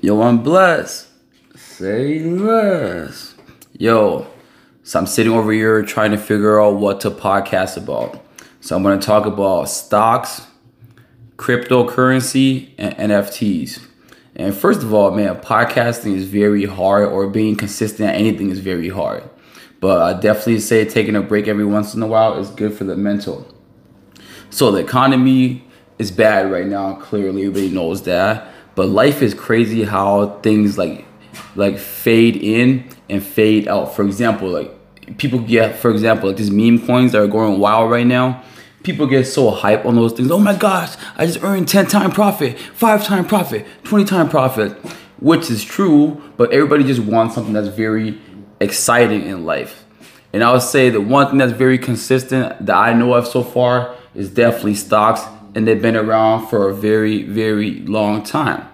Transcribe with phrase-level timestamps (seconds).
[0.00, 1.08] Yo, I'm blessed.
[1.56, 3.34] Say less.
[3.72, 4.28] Yo,
[4.84, 8.24] so I'm sitting over here trying to figure out what to podcast about.
[8.60, 10.46] So I'm going to talk about stocks,
[11.36, 13.84] cryptocurrency, and NFTs.
[14.36, 18.60] And first of all, man, podcasting is very hard, or being consistent at anything is
[18.60, 19.28] very hard.
[19.80, 22.84] But I definitely say taking a break every once in a while is good for
[22.84, 23.52] the mental.
[24.50, 25.67] So the economy
[25.98, 26.94] is bad right now.
[26.96, 28.48] Clearly, everybody knows that.
[28.74, 31.04] But life is crazy how things like
[31.56, 33.94] like fade in and fade out.
[33.94, 37.90] For example, like people get, for example, like these meme coins that are going wild
[37.90, 38.44] right now.
[38.84, 40.30] People get so hype on those things.
[40.30, 44.72] Oh my gosh, I just earned 10 time profit, 5 time profit, 20 time profit,
[45.18, 48.18] which is true, but everybody just wants something that's very
[48.60, 49.84] exciting in life.
[50.32, 53.42] And I would say the one thing that's very consistent that I know of so
[53.42, 55.22] far is definitely stocks
[55.58, 58.64] and they've been around for a very, very long time.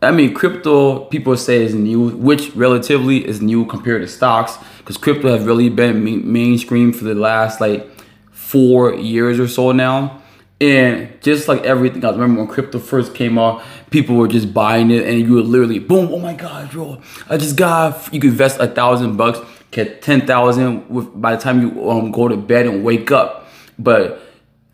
[0.00, 4.96] I mean, crypto people say is new, which relatively is new compared to stocks, because
[4.96, 6.02] crypto has really been
[6.32, 7.86] mainstream for the last like
[8.30, 10.22] four years or so now.
[10.62, 14.90] And just like everything else, remember when crypto first came out, people were just buying
[14.90, 18.08] it, and you would literally, boom, oh my god, bro, I just got.
[18.14, 19.40] You could invest a thousand bucks,
[19.72, 20.86] get ten thousand
[21.20, 23.46] by the time you um, go to bed and wake up.
[23.78, 24.22] But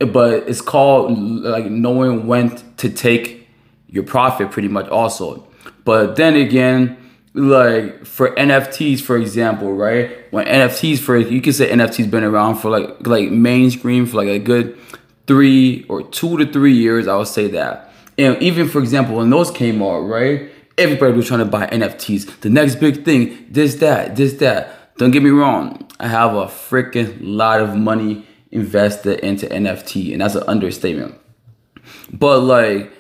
[0.07, 3.47] but it's called like knowing when to take
[3.89, 5.47] your profit pretty much also.
[5.85, 6.97] But then again
[7.33, 10.11] like for nfts for example right?
[10.33, 14.29] When nfts for you can say nfts been around for like like mainstream for like
[14.29, 14.79] a good
[15.27, 17.93] three or two to three years i would say that.
[18.19, 20.51] And even for example when those came out right?
[20.79, 24.77] Everybody was trying to buy nfts the next big thing this that this that.
[24.97, 30.21] Don't get me wrong i have a freaking lot of money invested into NFT, and
[30.21, 31.17] that's an understatement.
[32.13, 32.93] But like,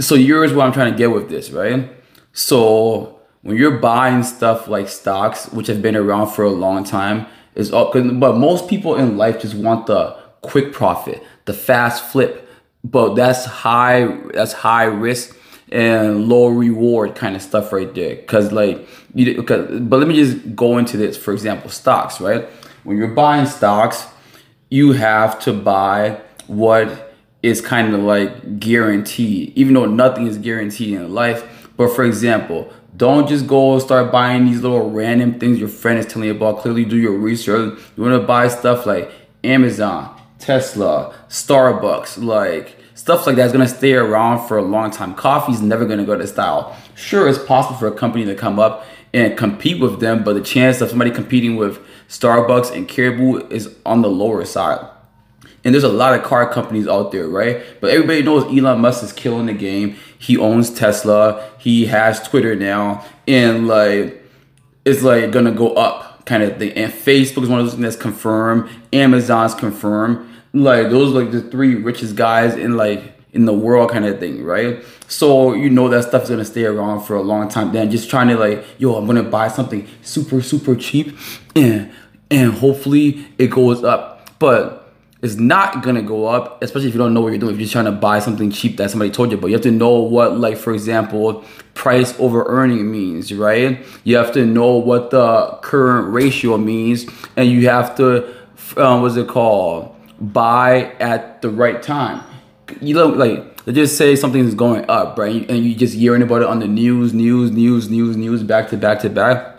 [0.00, 1.90] so here's what I'm trying to get with this, right?
[2.32, 7.26] So when you're buying stuff like stocks, which have been around for a long time,
[7.54, 7.92] is up.
[7.92, 12.48] But most people in life just want the quick profit, the fast flip.
[12.84, 14.06] But that's high.
[14.32, 15.36] That's high risk
[15.70, 18.16] and low reward kind of stuff right there.
[18.22, 21.16] Cause like you, cause, but let me just go into this.
[21.16, 22.44] For example, stocks, right?
[22.84, 24.06] When you're buying stocks,
[24.70, 30.94] you have to buy what is kind of like guaranteed, even though nothing is guaranteed
[30.94, 31.70] in life.
[31.76, 35.98] But for example, don't just go and start buying these little random things your friend
[35.98, 36.58] is telling you about.
[36.58, 37.78] Clearly, do your research.
[37.96, 39.10] You want to buy stuff like
[39.44, 42.76] Amazon, Tesla, Starbucks, like
[43.08, 45.14] stuff like that's gonna stay around for a long time.
[45.14, 46.76] Coffee's never gonna go to style.
[46.94, 50.42] Sure, it's possible for a company to come up and compete with them, but the
[50.42, 51.78] chance of somebody competing with
[52.10, 54.86] Starbucks and Caribou is on the lower side.
[55.64, 57.62] And there's a lot of car companies out there, right?
[57.80, 59.96] But everybody knows Elon Musk is killing the game.
[60.18, 61.50] He owns Tesla.
[61.56, 64.22] He has Twitter now, and like
[64.84, 66.72] it's like gonna go up kind of thing.
[66.72, 68.68] And Facebook is one of those things that's confirmed.
[68.92, 70.27] Amazon's confirmed.
[70.52, 74.42] Like those like the three richest guys in like in the world kind of thing,
[74.42, 74.82] right?
[75.06, 77.72] So you know that stuff's gonna stay around for a long time.
[77.72, 81.16] Then just trying to like, yo, I'm gonna buy something super super cheap,
[81.54, 81.90] and
[82.30, 87.12] and hopefully it goes up, but it's not gonna go up, especially if you don't
[87.12, 87.52] know what you're doing.
[87.52, 89.62] If you're just trying to buy something cheap that somebody told you, but you have
[89.62, 91.44] to know what, like for example,
[91.74, 93.84] price over earning means, right?
[94.04, 98.32] You have to know what the current ratio means, and you have to,
[98.76, 99.94] um, what's it called?
[100.20, 102.24] Buy at the right time
[102.80, 105.48] you know, like they just say something is going up, right?
[105.48, 108.76] And you just hearing about it on the news, news, news, news, news, back to
[108.76, 109.54] back to back.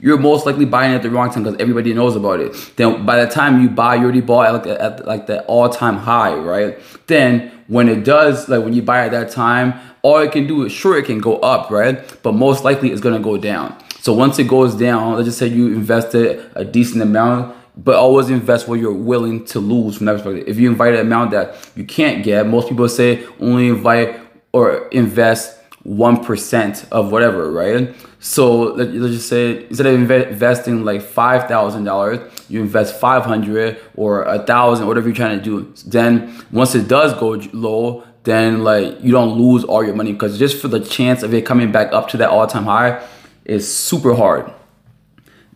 [0.00, 2.54] You're most likely buying at the wrong time because everybody knows about it.
[2.76, 5.68] Then by the time you buy, you already bought at like, at like the all
[5.68, 6.78] time high, right?
[7.08, 10.64] Then when it does, like when you buy at that time, all it can do
[10.64, 12.16] is sure it can go up, right?
[12.22, 13.76] But most likely it's gonna go down.
[14.00, 18.28] So once it goes down, let's just say you invested a decent amount, but always
[18.28, 20.48] invest what you're willing to lose from that perspective.
[20.48, 24.20] If you invite an amount that you can't get, most people say only invite
[24.52, 25.56] or invest
[25.86, 27.94] 1% of whatever, right?
[28.20, 34.86] So let's just say instead of investing like $5,000, you invest 500 or a thousand,
[34.88, 35.72] whatever you're trying to do.
[35.86, 40.38] Then once it does go low, then like you don't lose all your money because
[40.38, 43.06] just for the chance of it coming back up to that all-time high
[43.44, 44.52] is super hard.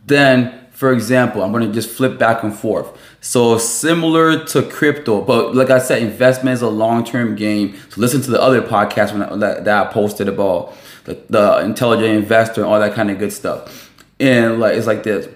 [0.07, 2.89] Then for example, I'm going to just flip back and forth.
[3.21, 7.77] So similar to crypto, but like I said, investment is a long-term game.
[7.91, 10.75] So listen to the other podcast when I, that, that I posted about
[11.05, 13.93] the, the intelligent investor and all that kind of good stuff.
[14.19, 15.29] And like it's like this: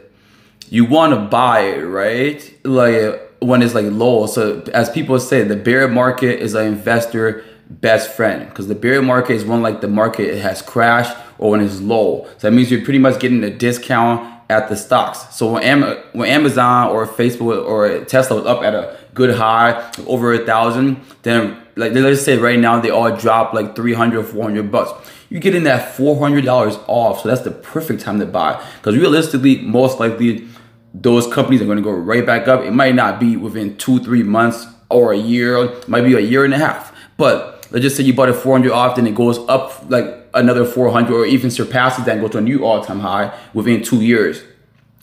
[0.68, 2.42] you want to buy it, right?
[2.64, 4.26] Like when it's like low.
[4.26, 9.00] So as people say, the bear market is an investor best friend because the bear
[9.00, 12.26] market is when like the market it has crashed or when it's low.
[12.38, 15.34] So that means you're pretty much getting a discount at the stocks.
[15.34, 19.90] So when, Am- when Amazon or Facebook or Tesla was up at a good high,
[20.06, 24.24] over a thousand, then like let's say right now they all drop like 300 or
[24.24, 25.10] 400 bucks.
[25.28, 27.22] You're getting that $400 off.
[27.22, 30.46] So that's the perfect time to buy because realistically, most likely
[30.94, 32.62] those companies are going to go right back up.
[32.62, 36.20] It might not be within two, three months or a year, it might be a
[36.20, 36.96] year and a half.
[37.16, 40.64] But let's just say you bought it 400 off, then it goes up like another
[40.64, 44.42] 400 or even surpasses that and go to a new all-time high within two years.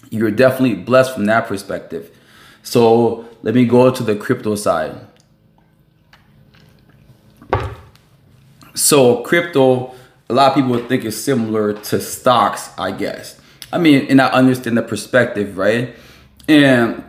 [0.09, 2.15] You're definitely blessed from that perspective.
[2.61, 4.95] So let me go to the crypto side.
[8.75, 9.93] So crypto,
[10.29, 13.39] a lot of people think is similar to stocks, I guess.
[13.71, 15.95] I mean, and I understand the perspective, right?
[16.47, 17.03] And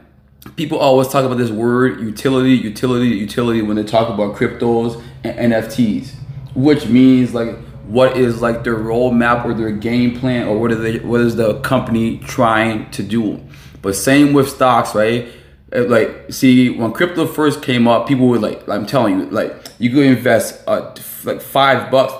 [0.56, 6.12] people always talk about this word utility, utility, utility when they talk about cryptos NFTs,
[6.55, 7.56] which means like
[7.87, 11.37] what is like their roadmap or their game plan or what are they what is
[11.37, 13.41] the company trying to do.
[13.82, 15.29] But same with stocks, right?
[15.73, 19.91] Like see when crypto first came up, people were like I'm telling you, like you
[19.91, 20.94] could invest uh,
[21.25, 22.15] like five bucks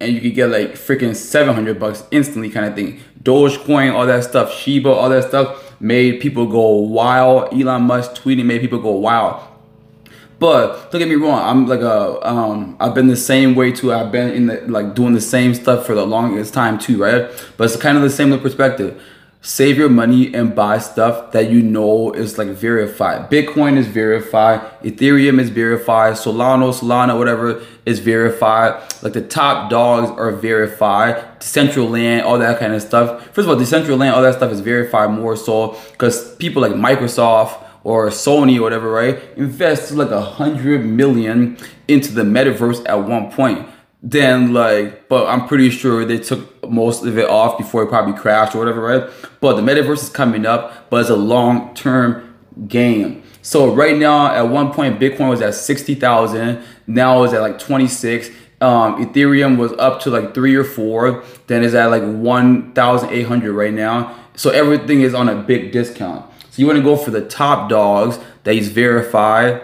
[0.00, 3.00] and you could get like freaking 700 bucks instantly kind of thing.
[3.22, 7.52] Dogecoin, all that stuff, Shiba, all that stuff made people go wild.
[7.52, 9.42] Elon Musk tweeting made people go wild.
[10.40, 13.92] But don't get me wrong, I'm like a um I've been the same way too.
[13.92, 17.30] I've been in the like doing the same stuff for the longest time too, right?
[17.58, 19.00] But it's kind of the same perspective.
[19.42, 23.30] Save your money and buy stuff that you know is like verified.
[23.30, 28.82] Bitcoin is verified, Ethereum is verified, Solana, Solana, whatever is verified.
[29.02, 31.38] Like the top dogs are verified.
[31.40, 33.24] Decentraland, all that kind of stuff.
[33.34, 37.62] First of all, Decentraland, all that stuff is verified more so because people like Microsoft
[37.84, 39.18] or Sony or whatever, right?
[39.36, 41.56] Invested like a hundred million
[41.88, 43.68] into the metaverse at one point.
[44.02, 48.14] Then like, but I'm pretty sure they took most of it off before it probably
[48.14, 49.10] crashed or whatever, right?
[49.40, 52.34] But the metaverse is coming up, but it's a long term
[52.66, 53.22] game.
[53.42, 56.62] So right now, at one point, Bitcoin was at sixty thousand.
[56.86, 58.30] Now it's at like twenty six.
[58.62, 61.24] Um, Ethereum was up to like three or four.
[61.46, 64.16] Then it's at like one thousand eight hundred right now.
[64.34, 66.26] So everything is on a big discount.
[66.50, 69.62] So you want to go for the top dogs that is verified,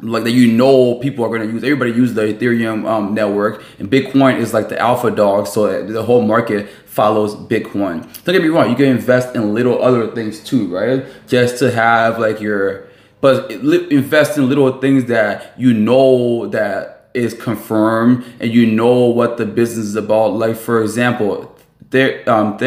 [0.00, 1.62] like that you know people are going to use.
[1.62, 5.46] Everybody uses the Ethereum um, network, and Bitcoin is like the alpha dog.
[5.46, 8.02] So the whole market follows Bitcoin.
[8.24, 11.06] Don't get me wrong, you can invest in little other things too, right?
[11.26, 12.88] Just to have like your,
[13.20, 19.36] but invest in little things that you know that is confirmed and you know what
[19.36, 20.34] the business is about.
[20.34, 21.54] Like for example,
[21.90, 22.58] there um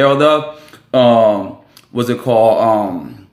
[0.94, 1.58] um
[1.92, 2.62] what's it called?
[2.62, 3.29] Um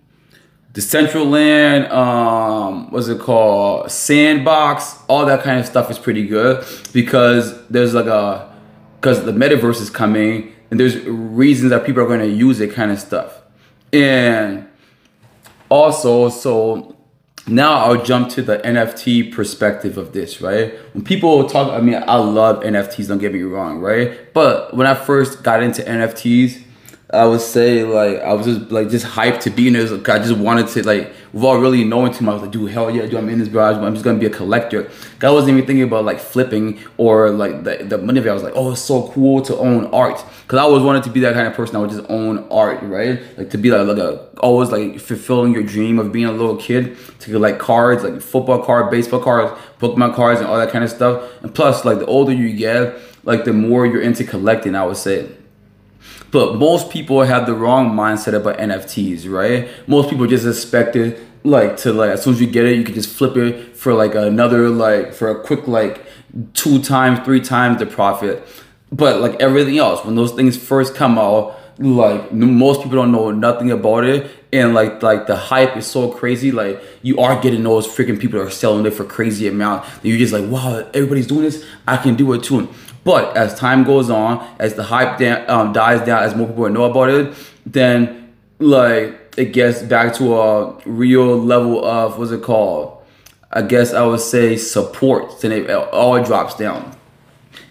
[0.77, 3.91] Decentraland, um, what's it called?
[3.91, 8.55] Sandbox, all that kind of stuff is pretty good because there's like a,
[9.01, 12.75] because the metaverse is coming and there's reasons that people are going to use it
[12.75, 13.41] kind of stuff.
[13.91, 14.69] And
[15.71, 16.95] also, so
[17.47, 20.75] now I'll jump to the NFT perspective of this, right?
[20.93, 24.35] When people talk, I mean, I love NFTs, don't get me wrong, right?
[24.35, 26.65] But when I first got into NFTs,
[27.09, 29.93] I would say like I was just like just hyped to be in this.
[29.93, 32.33] I just wanted to like without really knowing too much.
[32.33, 33.77] I was like, dude, hell yeah, dude, I'm in this garage.
[33.77, 34.91] I'm just gonna be a collector.
[35.23, 38.29] I wasn't even thinking about like flipping or like the the money.
[38.29, 40.17] I was like, oh, it's so cool to own art.
[40.49, 41.77] Cause I always wanted to be that kind of person.
[41.77, 43.21] I would just own art, right?
[43.39, 46.57] Like to be like, like a always like fulfilling your dream of being a little
[46.57, 50.71] kid to get like cards, like football card, baseball cards, Pokemon cards, and all that
[50.71, 51.23] kind of stuff.
[51.43, 54.75] And plus, like the older you get, like the more you're into collecting.
[54.75, 55.29] I would say.
[56.31, 59.69] But most people have the wrong mindset about NFTs, right?
[59.87, 62.85] Most people just expect it like to like as soon as you get it, you
[62.85, 66.05] can just flip it for like another like for a quick like
[66.55, 68.47] two times, three times the profit.
[68.91, 73.31] But like everything else, when those things first come out, like most people don't know
[73.31, 77.63] nothing about it and like like the hype is so crazy like you are getting
[77.63, 81.27] those freaking people that are selling it for crazy amount you're just like wow everybody's
[81.27, 82.69] doing this i can do it too
[83.07, 86.69] but as time goes on, as the hype da- um, dies down, as more people
[86.71, 87.33] know about it,
[87.65, 93.01] then like it gets back to a real level of what's it called?
[93.53, 95.41] I guess I would say support.
[95.41, 96.97] Then it all drops down.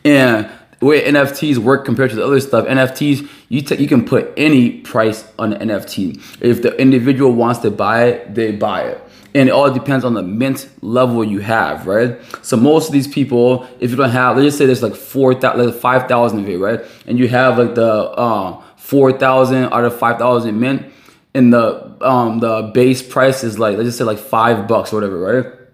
[0.06, 0.50] And
[0.86, 4.32] the way NFTs work compared to the other stuff, NFTs you t- you can put
[4.38, 6.22] any price on an NFT.
[6.42, 9.02] If the individual wants to buy it, they buy it
[9.34, 12.18] and it all depends on the mint level you have, right?
[12.42, 15.34] So most of these people, if you don't have, let's just say there's like four
[15.34, 16.80] thousand, like five thousand of it, right?
[17.06, 20.86] And you have like the uh, four thousand out of five thousand mint,
[21.34, 24.98] and the um the base price is like let's just say like five bucks or
[24.98, 25.65] whatever, right?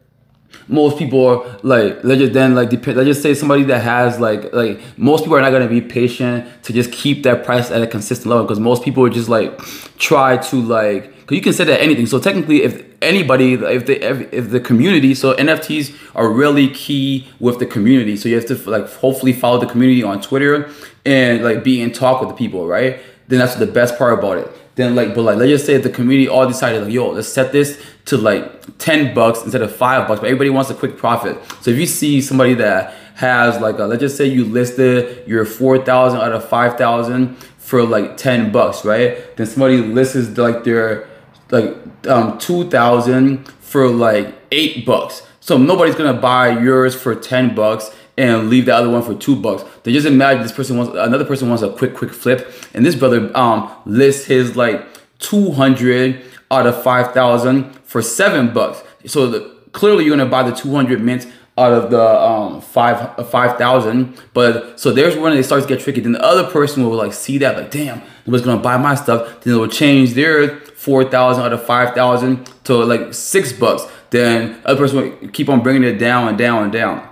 [0.67, 4.19] Most people are like let's just then like depend let's just say somebody that has
[4.19, 7.69] like like most people are not going to be patient to just keep that price
[7.71, 9.57] at a consistent level because most people would just like
[9.97, 12.05] try to like because you can say that anything.
[12.05, 17.59] So technically if anybody if the if the community so nfts are really key with
[17.59, 18.15] the community.
[18.15, 20.69] So you have to like hopefully follow the community on twitter
[21.05, 22.99] and like be in talk with the people right?
[23.27, 25.89] Then that's the best part about it then like but like let's just say the
[25.89, 30.07] community all decided like yo let's set this to like 10 bucks instead of 5
[30.07, 31.37] bucks but everybody wants a quick profit.
[31.61, 35.45] So if you see somebody that has like a, let's just say you listed your
[35.45, 39.35] 4000 out of 5000 for like 10 bucks right?
[39.37, 41.07] Then somebody lists like their
[41.51, 41.75] like
[42.07, 45.27] um 2000 for like 8 bucks.
[45.39, 49.35] So nobody's gonna buy yours for 10 bucks and leave the other one for two
[49.35, 49.63] bucks.
[49.83, 52.95] They just imagine this person wants another person wants a quick, quick flip, and this
[52.95, 54.85] brother um lists his like
[55.19, 58.83] two hundred out of five thousand for seven bucks.
[59.05, 59.39] So the,
[59.71, 61.25] clearly you're gonna buy the two hundred mints
[61.57, 64.21] out of the um five uh, five thousand.
[64.33, 66.01] But so there's when it starts to get tricky.
[66.01, 69.41] Then the other person will like see that like damn, nobody's gonna buy my stuff.
[69.41, 73.85] Then will change their four thousand out of five thousand to like six bucks.
[74.09, 77.07] Then other person will keep on bringing it down and down and down.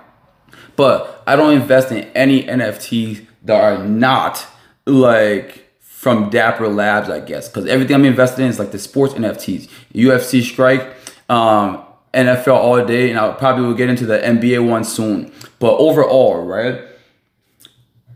[0.80, 4.48] But I don't invest in any NFTs that are not
[4.86, 9.14] like from Dapper Labs, I guess, because everything I'm invested in is like the sports
[9.14, 10.88] NFTs, UFC Strike,
[11.28, 11.84] um,
[12.14, 15.34] NFL all day, and I probably will get into the NBA one soon.
[15.60, 16.80] But overall, right?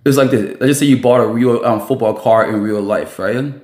[0.06, 0.52] It's like this.
[0.62, 3.36] Let's just say you bought a real um, football car in real life, right?
[3.36, 3.62] And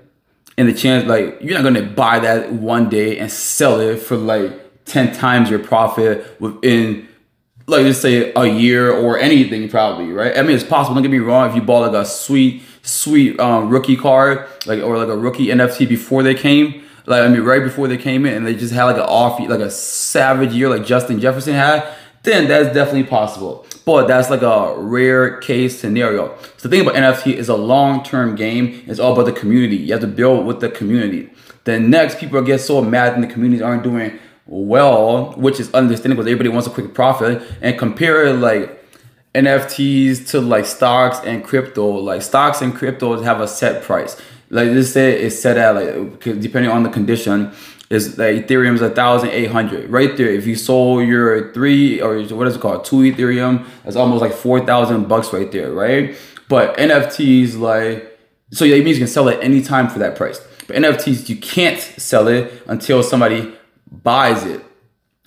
[0.58, 4.84] the chance, like, you're not gonna buy that one day and sell it for like
[4.84, 7.08] ten times your profit within
[7.70, 10.38] like just say a year or anything probably, right?
[10.38, 10.96] I mean, it's possible.
[10.96, 11.50] Don't get me wrong.
[11.50, 15.48] If you bought like a sweet, sweet um, rookie card, like or like a rookie
[15.48, 18.74] NFT before they came, like I mean, right before they came in, and they just
[18.74, 21.88] had like an off, like a savage year, like Justin Jefferson had,
[22.24, 23.66] then that's definitely possible.
[23.86, 26.38] But that's like a rare case scenario.
[26.58, 28.84] So the thing about NFT is a long-term game.
[28.88, 29.78] It's all about the community.
[29.78, 31.32] You have to build with the community.
[31.64, 34.20] Then next, people get so mad and the communities aren't doing
[34.50, 36.24] well, which is understandable.
[36.24, 38.84] because Everybody wants a quick profit, and compare like
[39.36, 41.88] NFTs to like stocks and crypto.
[41.88, 44.20] Like stocks and cryptos have a set price.
[44.50, 47.54] Like this say it's set at like depending on the condition.
[47.92, 50.30] Is like Ethereum's a thousand eight hundred right there.
[50.30, 54.34] If you sold your three or what is it called two Ethereum, that's almost like
[54.34, 56.16] four thousand bucks right there, right?
[56.50, 58.20] But NFTs like
[58.52, 60.40] so yeah, it means you can sell it anytime for that price.
[60.68, 63.56] But NFTs you can't sell it until somebody
[63.92, 64.64] buys it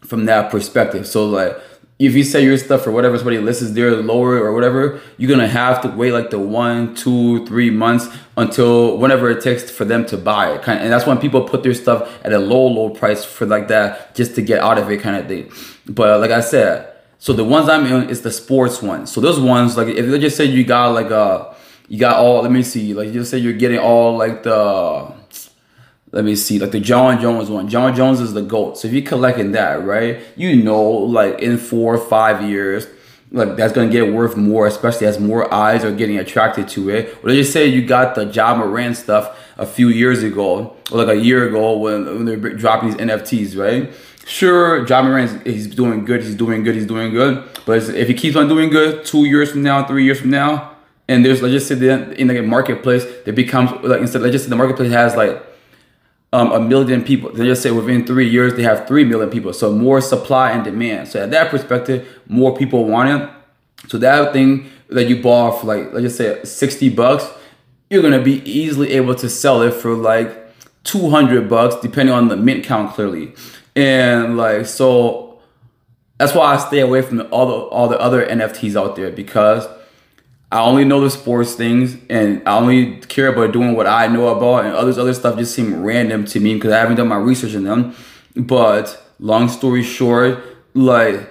[0.04, 1.06] from that perspective.
[1.06, 1.56] So like
[1.98, 5.30] if you sell your stuff or whatever somebody lists is there lower or whatever, you're
[5.30, 9.84] gonna have to wait like the one, two, three months until whenever it takes for
[9.84, 10.62] them to buy it.
[10.62, 13.46] Kind of, and that's when people put their stuff at a low, low price for
[13.46, 15.52] like that just to get out of it kind of thing.
[15.86, 19.12] But uh, like I said, so the ones I'm in is the sports ones.
[19.12, 21.54] So those ones like if they just say you got like a
[21.86, 25.21] you got all let me see, like you just say you're getting all like the
[26.12, 27.68] let me see, like the Jon Jones one.
[27.68, 28.76] Jon Jones is the GOAT.
[28.76, 32.86] So if you're collecting that, right, you know, like in four or five years,
[33.30, 37.16] like that's gonna get worth more, especially as more eyes are getting attracted to it.
[37.22, 40.98] Or let's just say you got the Ja Morant stuff a few years ago, or
[40.98, 43.90] like a year ago when, when they're dropping these NFTs, right?
[44.26, 47.42] Sure, Ja Morant he's doing good, he's doing good, he's doing good.
[47.64, 50.76] But if he keeps on doing good, two years from now, three years from now,
[51.08, 54.50] and there's let's just say in the marketplace, it becomes like instead let's just say
[54.50, 55.42] the marketplace has like
[56.32, 57.30] um, a million people.
[57.30, 59.52] They just say within three years they have three million people.
[59.52, 61.08] So more supply and demand.
[61.08, 63.30] So at that perspective, more people want it.
[63.88, 67.28] So that thing that you bought for like let's just say sixty bucks,
[67.90, 70.38] you're gonna be easily able to sell it for like
[70.84, 73.34] two hundred bucks, depending on the mint count clearly.
[73.76, 75.40] And like so,
[76.18, 79.66] that's why I stay away from all the all the other NFTs out there because
[80.52, 84.28] I only know the sports things and I only care about doing what I know
[84.28, 87.16] about and others other stuff just seem random to me because I haven't done my
[87.16, 87.94] research in them.
[88.36, 90.44] But long story short,
[90.74, 91.26] like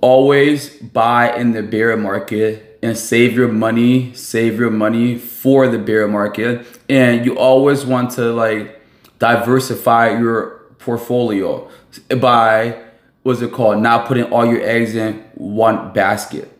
[0.00, 5.78] always buy in the bear market and save your money, save your money for the
[5.78, 6.66] bear market.
[6.88, 8.82] And you always want to like
[9.20, 11.70] diversify your portfolio
[12.20, 12.82] by
[13.22, 13.80] what's it called?
[13.80, 16.51] Not putting all your eggs in one basket.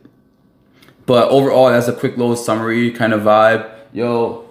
[1.07, 3.69] But overall, that's a quick little summary kind of vibe.
[3.93, 4.49] Yo,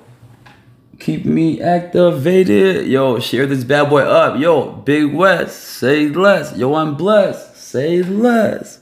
[0.99, 2.87] keep me activated.
[2.87, 4.39] Yo, share this bad boy up.
[4.39, 6.55] Yo, Big West, say less.
[6.57, 8.80] Yo, I'm blessed, say less.